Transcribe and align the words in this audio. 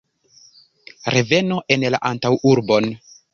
Reveno 1.15 1.59
en 1.75 1.85
la 1.97 2.01
antaŭurbon. 2.13 2.91